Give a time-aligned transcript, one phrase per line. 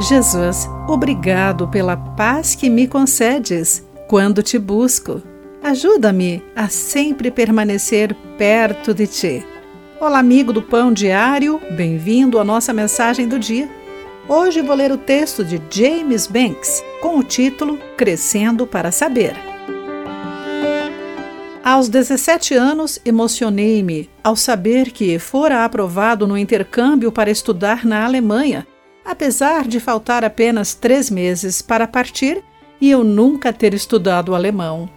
[0.00, 5.20] Jesus, obrigado pela paz que me concedes quando te busco.
[5.60, 9.46] Ajuda-me a sempre permanecer perto de ti.
[10.00, 13.68] Olá, amigo do Pão Diário, bem-vindo à nossa mensagem do dia.
[14.28, 19.34] Hoje vou ler o texto de James Banks com o título Crescendo para Saber.
[21.64, 28.64] Aos 17 anos, emocionei-me ao saber que fora aprovado no intercâmbio para estudar na Alemanha
[29.08, 32.44] apesar de faltar apenas três meses para partir
[32.78, 34.88] e eu nunca ter estudado alemão.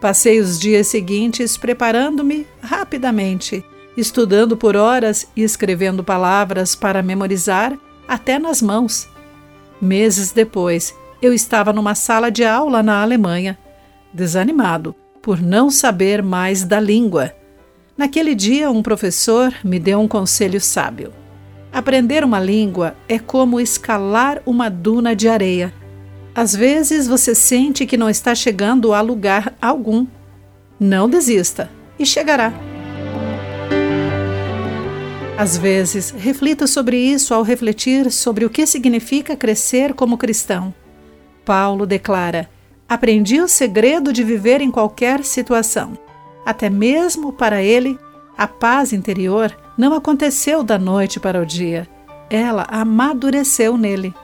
[0.00, 3.64] Passei os dias seguintes preparando-me rapidamente,
[3.96, 9.08] estudando por horas e escrevendo palavras para memorizar até nas mãos.
[9.80, 13.56] Meses depois, eu estava numa sala de aula na Alemanha,
[14.12, 17.32] desanimado por não saber mais da língua.
[17.96, 21.21] Naquele dia, um professor me deu um conselho sábio.
[21.72, 25.72] Aprender uma língua é como escalar uma duna de areia.
[26.34, 30.06] Às vezes você sente que não está chegando a lugar algum.
[30.78, 32.52] Não desista e chegará.
[35.38, 40.74] Às vezes, reflita sobre isso ao refletir sobre o que significa crescer como cristão.
[41.42, 42.50] Paulo declara:
[42.86, 45.98] Aprendi o segredo de viver em qualquer situação.
[46.44, 47.98] Até mesmo para ele,
[48.36, 51.88] a paz interior não aconteceu da noite para o dia.
[52.30, 54.14] Ela amadureceu nele.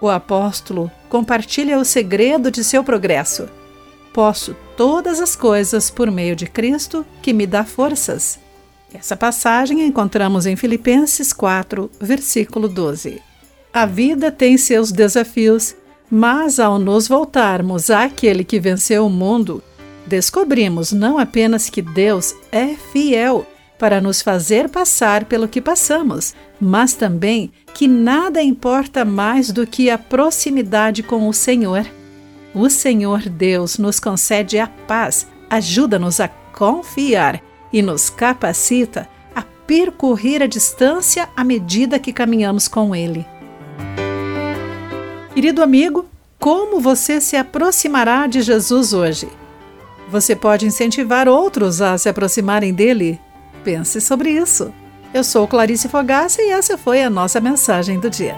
[0.00, 3.48] O apóstolo compartilha o segredo de seu progresso.
[4.12, 8.38] Posso todas as coisas por meio de Cristo que me dá forças.
[8.92, 13.20] Essa passagem encontramos em Filipenses 4, versículo 12.
[13.72, 15.74] A vida tem seus desafios,
[16.08, 19.60] mas ao nos voltarmos àquele que venceu o mundo,
[20.06, 23.46] descobrimos não apenas que Deus é fiel
[23.78, 29.90] para nos fazer passar pelo que passamos, mas também que nada importa mais do que
[29.90, 31.84] a proximidade com o Senhor.
[32.54, 37.42] O Senhor Deus nos concede a paz, ajuda-nos a confiar
[37.72, 43.26] e nos capacita a percorrer a distância à medida que caminhamos com Ele.
[45.34, 46.06] Querido amigo,
[46.38, 49.28] como você se aproximará de Jesus hoje?
[50.08, 53.20] Você pode incentivar outros a se aproximarem dele
[53.64, 54.72] Pense sobre isso.
[55.12, 58.36] Eu sou Clarice Fogaça e essa foi a nossa mensagem do dia.